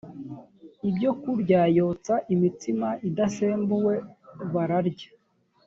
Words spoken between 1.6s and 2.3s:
yotsa